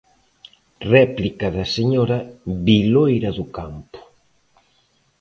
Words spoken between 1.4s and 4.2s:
da señora Viloira do Campo.